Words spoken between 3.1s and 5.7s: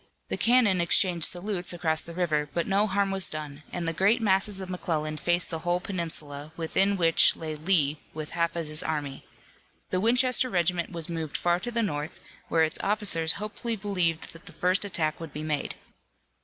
was done, and the great masses of McClellan faced the